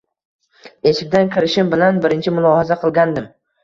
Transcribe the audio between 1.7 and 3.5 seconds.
bilan birinchi mulohaza qilgandim.